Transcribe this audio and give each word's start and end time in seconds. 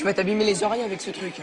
Tu 0.00 0.04
vas 0.06 0.14
t'abîmer 0.14 0.46
les 0.46 0.62
oreilles 0.64 0.80
avec 0.80 0.98
ce 0.98 1.10
truc. 1.10 1.34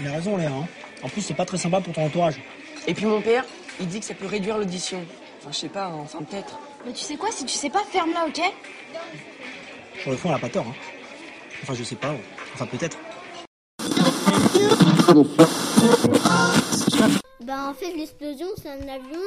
Il 0.00 0.08
a 0.08 0.12
raison, 0.12 0.38
Léa. 0.38 0.48
hein. 0.48 0.66
En 1.02 1.08
plus, 1.10 1.20
c'est 1.20 1.34
pas 1.34 1.44
très 1.44 1.58
sympa 1.58 1.82
pour 1.82 1.92
ton 1.92 2.06
entourage. 2.06 2.40
Et 2.86 2.94
puis 2.94 3.04
mon 3.04 3.20
père, 3.20 3.44
il 3.78 3.88
dit 3.88 4.00
que 4.00 4.06
ça 4.06 4.14
peut 4.14 4.24
réduire 4.24 4.56
l'audition. 4.56 5.04
Enfin, 5.38 5.50
je 5.52 5.58
sais 5.58 5.68
pas, 5.68 5.88
hein, 5.88 5.98
enfin 6.02 6.20
peut-être. 6.22 6.58
Mais 6.86 6.94
tu 6.94 7.00
sais 7.00 7.16
quoi, 7.16 7.30
si 7.30 7.44
tu 7.44 7.52
sais 7.52 7.68
pas, 7.68 7.82
ferme-la, 7.90 8.24
ok? 8.24 8.40
Sur 10.00 10.12
le 10.12 10.16
fond, 10.16 10.30
elle 10.30 10.36
a 10.36 10.38
pas 10.38 10.48
tort. 10.48 10.64
hein. 10.66 10.74
Enfin, 11.62 11.74
je 11.74 11.84
sais 11.84 11.94
pas. 11.94 12.14
Enfin, 12.54 12.64
peut-être. 12.64 12.96
Bah 17.44 17.68
en 17.68 17.74
fait 17.74 17.92
l'explosion 17.94 18.46
c'est 18.56 18.70
un 18.70 18.88
avion. 18.88 19.20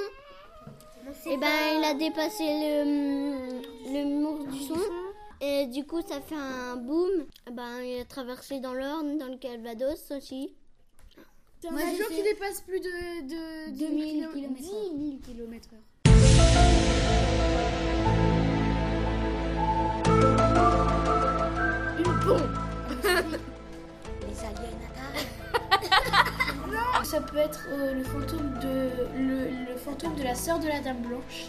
Et 1.32 1.38
ben 1.38 1.48
il 1.78 1.84
a 1.86 1.94
dépassé 1.94 2.44
le, 2.44 3.62
Et 5.66 5.68
du 5.68 5.84
coup 5.84 6.00
ça 6.08 6.22
fait 6.22 6.36
un 6.36 6.76
boom. 6.76 7.10
Et 7.48 7.52
ben 7.52 7.82
il 7.82 8.00
a 8.00 8.06
traversé 8.06 8.60
dans 8.60 8.74
l'Orne, 8.76 9.18
dans 9.18 9.26
le 9.26 9.38
Calvados 9.38 10.12
aussi. 10.12 10.54
C'est 11.60 11.70
un 11.70 11.72
Moi, 11.72 11.82
avion 11.82 12.06
j'ai 12.10 12.16
qui 12.18 12.22
fait- 12.22 12.34
dépasse 12.34 12.62
plus 12.62 12.80
de, 12.80 13.22
de 13.24 13.72
10 13.72 13.80
000 13.80 13.90
kilo- 13.98 14.32
kilomètres 14.32 14.62
10 14.62 14.70
heure. 14.70 14.84
000 14.96 15.18
kilomètres 15.26 15.70
heure. 15.74 16.86
Une 21.98 22.04
bombe 22.26 22.58
Les 23.04 24.40
aliens 24.40 24.72
Ça 27.04 27.22
peut 27.22 27.38
être 27.38 27.68
euh, 27.70 27.94
le 27.94 28.04
fantôme 28.04 28.54
de 28.62 28.90
le, 29.18 29.72
le 29.72 29.78
fantôme 29.78 30.16
de 30.16 30.24
la 30.24 30.34
sœur 30.36 30.60
de 30.60 30.68
la 30.68 30.80
Dame 30.82 30.98
Blanche 31.04 31.46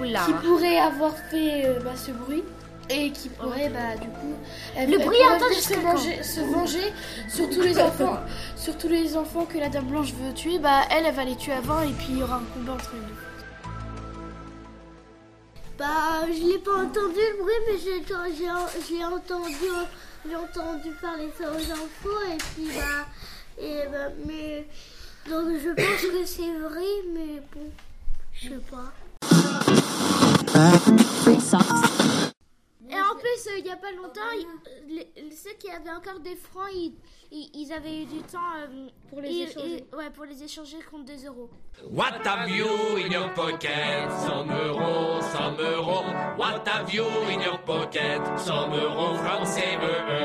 Oula. 0.00 0.24
qui 0.24 0.32
pourrait 0.32 0.78
avoir 0.78 1.14
fait 1.30 1.66
euh, 1.66 1.80
bah, 1.80 1.92
ce 1.96 2.10
bruit 2.12 2.42
et 2.90 3.10
qui 3.12 3.28
pourrait 3.30 3.70
bah 3.70 3.96
du 4.00 4.08
coup 4.08 4.34
elle- 4.76 4.90
Le 4.90 4.98
jusqu'à 5.54 5.74
se 5.76 5.80
venger, 5.80 6.22
se 6.22 6.40
venger 6.40 6.92
sur 7.28 7.48
tous 7.48 7.62
les 7.62 7.78
enfants 7.80 8.18
sur 8.56 8.76
tous 8.76 8.88
les 8.88 9.16
enfants 9.16 9.46
que 9.46 9.58
la 9.58 9.68
Dame 9.70 9.86
Blanche 9.86 10.12
veut 10.12 10.34
tuer 10.34 10.58
bah 10.58 10.82
elle 10.90 11.06
elle 11.06 11.14
va 11.14 11.24
les 11.24 11.36
tuer 11.36 11.52
avant 11.54 11.80
et 11.82 11.92
puis 11.92 12.08
il 12.10 12.18
y 12.18 12.22
aura 12.22 12.36
un 12.36 12.42
combat 12.54 12.72
entre 12.74 12.90
les 12.94 13.00
deux. 13.00 13.14
Bah 15.78 16.26
je 16.26 16.46
l'ai 16.52 16.58
pas 16.58 16.76
entendu 16.76 17.18
le 17.32 17.42
bruit 17.42 17.54
mais 17.66 17.78
j'ai 17.78 18.04
j'ai 18.36 18.48
j'ai 18.96 19.04
entendu 19.04 19.54
j'ai 20.28 20.36
entendu 20.36 20.90
parler 21.00 21.30
ça 21.38 21.50
aux 21.50 21.72
infos 21.72 22.20
et 22.32 22.36
puis 22.36 22.68
bah 22.76 23.06
et 23.60 23.86
bah 23.90 24.10
mais 24.26 24.66
donc 25.28 25.48
je 25.62 25.70
pense 25.70 26.02
que 26.02 26.24
c'est 26.26 26.58
vrai 26.58 26.90
mais 27.14 27.42
bon 27.54 27.70
je 28.34 28.48
sais 28.48 28.62
pas. 28.70 28.92
Plus, 33.44 33.52
euh, 33.52 33.58
il 33.58 33.64
n'y 33.64 33.70
a 33.70 33.76
pas 33.76 33.92
longtemps, 33.92 34.20
les- 34.88 35.12
les- 35.16 35.30
ceux 35.32 35.52
qui 35.58 35.70
avaient 35.70 35.90
encore 35.90 36.20
des 36.20 36.36
francs, 36.36 36.68
ils, 36.72 36.94
ils- 37.30 37.50
ils 37.54 37.72
avaient 37.72 38.02
eu 38.02 38.04
du 38.06 38.20
temps 38.22 38.38
euh, 38.58 38.88
Pour 39.10 39.20
les 39.20 39.28
échanger. 39.42 39.84
ouais, 39.96 40.10
pour 40.10 40.24
les 40.24 40.42
échanger 40.42 40.78
contre 40.90 41.04
des 41.04 41.24
euros. 41.26 41.50
What 41.90 42.26
have 42.26 42.48
you 42.48 42.66
in 42.96 43.10
your 43.10 43.32
pocket? 43.34 44.10
100 44.10 44.46
euros, 44.46 45.20
100 45.20 45.58
euros. 45.60 46.04
What 46.38 46.66
have 46.66 46.92
you 46.92 47.04
in 47.28 47.40
your 47.42 47.58
pocket? 47.64 48.20
100 48.38 48.72
euros 48.74 49.14
français. 49.16 49.78
euh, 49.82 50.23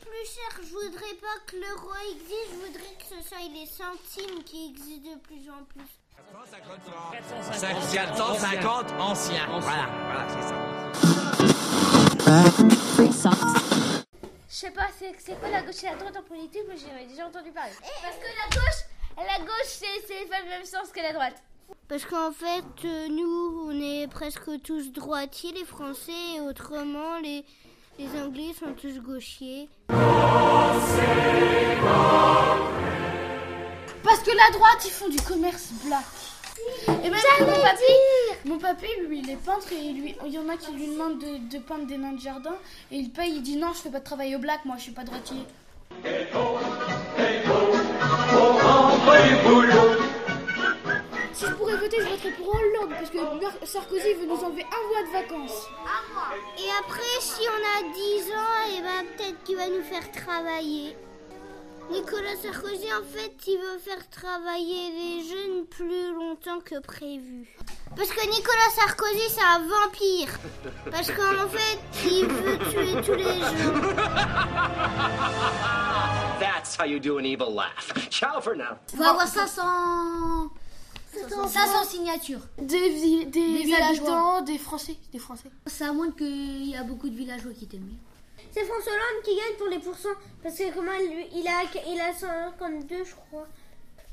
plus 0.00 0.26
cher. 0.26 0.50
Je 0.62 0.72
voudrais 0.72 1.14
pas 1.20 1.38
que 1.46 1.56
l'euro 1.56 1.92
existe. 2.10 2.50
Je 2.52 2.56
voudrais 2.66 2.94
que 2.98 3.04
ce 3.04 3.28
soit 3.28 3.48
les 3.52 3.66
centimes 3.66 4.42
qui 4.44 4.70
existent 4.70 5.10
de 5.10 5.18
plus 5.20 5.50
en 5.50 5.64
plus. 5.64 5.90
450 7.12 8.92
anciens. 8.98 9.46
Voilà, 9.60 9.88
voilà, 10.04 10.26
c'est 10.28 10.42
ça. 13.12 13.30
Je 14.48 14.54
sais 14.54 14.70
pas, 14.70 14.88
c'est 14.98 15.12
c'est 15.18 15.38
quoi 15.38 15.48
la 15.50 15.62
gauche 15.62 15.82
et 15.82 15.86
la 15.86 15.96
droite 15.96 16.16
en 16.16 16.22
politique 16.22 16.62
Moi, 16.66 16.74
j'en 16.76 16.96
ai 16.96 17.06
déjà 17.06 17.26
entendu 17.26 17.50
parler. 17.50 17.72
Parce 17.80 18.16
que 18.16 18.26
la 18.26 18.48
gauche, 18.56 18.80
la 19.16 19.38
gauche, 19.44 19.66
c'est 19.66 20.06
c'est 20.06 20.28
pas 20.28 20.40
le 20.40 20.48
même 20.48 20.64
sens 20.64 20.90
que 20.90 21.00
la 21.00 21.12
droite. 21.12 21.42
Parce 21.88 22.04
qu'en 22.04 22.32
fait, 22.32 22.64
euh, 22.84 23.08
nous, 23.08 23.66
on 23.68 23.80
est 23.80 24.08
presque 24.08 24.50
tous 24.62 24.92
droitiers, 24.92 25.52
les 25.52 25.64
Français, 25.64 26.36
et 26.36 26.40
autrement, 26.40 27.18
les, 27.18 27.44
les 27.98 28.08
Anglais 28.20 28.52
sont 28.58 28.72
tous 28.80 29.00
gauchers. 29.00 29.68
Parce 34.02 34.20
que 34.20 34.30
la 34.30 34.50
droite, 34.52 34.84
ils 34.84 34.90
font 34.90 35.08
du 35.08 35.20
commerce 35.20 35.70
black. 35.84 36.04
Et 36.88 37.10
même 37.10 37.20
mon 37.40 37.60
papy, 37.60 37.92
mon 38.44 38.58
papy, 38.58 38.86
lui, 39.06 39.20
il 39.20 39.30
est 39.30 39.36
peintre 39.36 39.66
et 39.72 39.92
lui, 39.92 40.16
il 40.24 40.32
y 40.32 40.38
en 40.38 40.48
a 40.48 40.56
qui 40.56 40.72
lui 40.72 40.86
demandent 40.86 41.18
de, 41.18 41.56
de 41.56 41.62
peindre 41.62 41.86
des 41.86 41.98
nains 41.98 42.12
de 42.12 42.20
jardin 42.20 42.54
et 42.90 42.96
il 42.96 43.10
paye, 43.10 43.34
il 43.36 43.42
dit 43.42 43.56
non, 43.56 43.72
je 43.74 43.80
fais 43.80 43.90
pas 43.90 43.98
de 43.98 44.04
travail 44.04 44.34
au 44.34 44.38
black, 44.38 44.64
moi 44.64 44.76
je 44.78 44.84
suis 44.84 44.92
pas 44.92 45.04
droitier. 45.04 45.36
Si 51.34 51.46
je 51.46 51.52
pourrais 51.54 51.76
voter, 51.76 51.96
je 52.00 52.08
voterais 52.08 52.30
pour 52.32 52.48
Hollande 52.54 52.90
parce 52.90 53.10
que 53.10 53.18
Sarkozy 53.66 54.14
veut 54.14 54.26
nous 54.26 54.44
enlever 54.44 54.62
un 54.62 54.88
mois 54.88 55.02
de 55.02 55.12
vacances. 55.12 55.66
Et 56.58 56.70
après, 56.78 57.02
si 57.20 57.42
on 57.48 57.60
a 57.76 57.82
10 57.92 58.30
ans, 58.30 58.62
et 58.70 58.80
ben, 58.80 59.04
peut-être 59.16 59.42
qu'il 59.42 59.56
va 59.56 59.66
nous 59.66 59.82
faire 59.82 60.10
travailler. 60.12 60.96
Nicolas 61.90 62.36
Sarkozy, 62.40 62.86
en 62.94 63.02
fait, 63.02 63.34
il 63.48 63.58
veut 63.58 63.78
faire 63.78 64.08
travailler 64.10 64.92
les 64.92 65.24
jeunes 65.28 65.66
plus 65.66 66.14
longtemps 66.14 66.60
que 66.60 66.78
prévu. 66.80 67.48
Parce 67.96 68.10
que 68.10 68.26
Nicolas 68.30 68.70
Sarkozy, 68.74 69.28
c'est 69.28 69.42
un 69.42 69.58
vampire. 69.58 70.38
Parce 70.90 71.10
qu'en 71.10 71.48
fait, 71.48 71.80
il 72.08 72.26
veut 72.26 72.58
tuer 72.70 73.02
tous 73.02 73.14
les 73.14 73.40
jeunes. 73.40 73.96
That's 76.38 76.76
how 76.78 76.84
you 76.86 77.00
do 77.00 77.18
an 77.18 77.24
evil 77.24 77.52
laugh. 77.52 77.92
Ciao 78.08 78.40
for 78.40 78.54
now. 78.54 78.78
On 78.94 78.98
va 78.98 79.10
avoir 79.10 79.26
500... 79.26 80.50
500 81.48 81.84
signatures. 81.84 82.40
Des, 82.58 83.24
des, 83.26 83.40
villageois. 83.62 83.88
habitants, 83.88 84.42
des 84.42 84.58
Français, 84.58 84.96
des 85.12 85.18
Français. 85.18 85.50
Ça 85.66 85.92
montre 85.92 86.16
qu'il 86.16 86.66
y 86.66 86.76
a 86.76 86.82
beaucoup 86.82 87.08
de 87.08 87.16
villageois 87.16 87.52
qui 87.52 87.66
t'aiment 87.66 87.82
bien. 87.82 87.98
C'est 88.52 88.64
François 88.64 88.92
Hollande 88.92 89.24
qui 89.24 89.34
gagne 89.34 89.56
pour 89.58 89.66
les 89.68 89.78
pourcents. 89.78 90.16
Parce 90.42 90.56
que 90.56 90.72
comment 90.72 90.92
lui, 90.92 91.26
il 91.34 91.46
a, 91.48 91.62
il 91.88 92.00
a 92.00 92.12
52, 92.12 93.04
je 93.04 93.14
crois. 93.14 93.48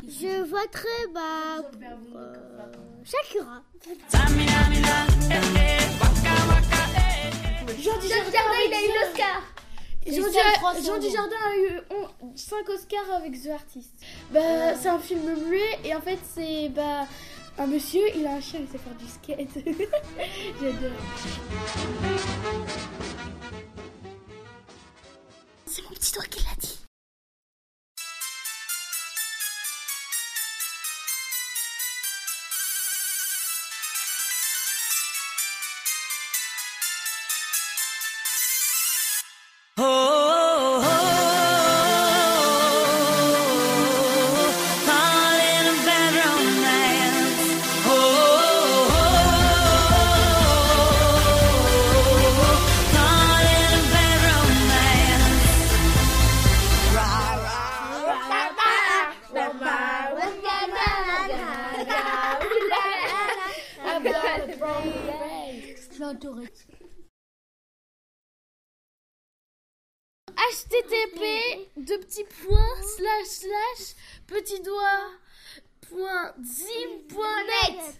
Je 0.03 0.41
voterai, 0.43 1.07
bah, 1.13 1.63
euh, 2.15 2.33
Shakira. 3.03 3.61
Jean 7.79 7.97
Dujardin, 7.99 8.39
il 8.65 8.73
a 8.73 8.81
eu 8.81 8.89
l'Oscar. 8.99 9.41
Jean, 10.05 10.13
Du- 10.13 10.85
Jean. 10.85 10.97
Dujardin 10.99 11.35
a 11.35 11.55
eu 11.57 11.79
5 12.35 12.69
Oscars 12.69 13.11
avec 13.15 13.41
The 13.41 13.47
Artist. 13.49 13.91
Bah, 14.31 14.75
c'est 14.81 14.89
un 14.89 14.99
film 14.99 15.21
muet 15.47 15.79
et 15.83 15.93
en 15.95 16.01
fait, 16.01 16.19
c'est 16.35 16.69
bah, 16.69 17.05
un 17.59 17.67
monsieur, 17.67 18.01
il 18.15 18.25
a 18.25 18.33
un 18.33 18.41
chien, 18.41 18.61
il 18.61 18.67
sait 18.67 18.79
faire 18.79 18.95
du 18.95 19.07
skate. 19.07 19.63
J'adore. 20.61 20.91
C'est 25.65 25.83
mon 25.83 25.89
petit 25.91 26.11
doigt 26.13 26.23
qui 26.25 26.43
l'a 26.43 26.55
dit. 26.59 26.80
Http 70.51 71.21
deux 71.77 71.99
petits 71.99 72.25
points 72.43 72.81
slash 72.97 73.27
slash 73.27 73.95
petit 74.27 74.61
doigt 74.61 75.11
point 75.89 76.33
zim 76.43 77.07
point 77.07 77.43
net 77.45 77.97